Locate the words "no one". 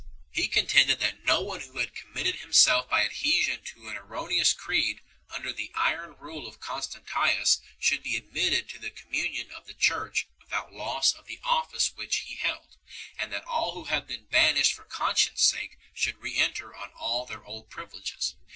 1.25-1.61